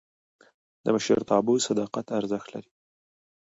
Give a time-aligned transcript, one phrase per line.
[0.83, 2.71] د مشرتابه صداقت ارزښت لري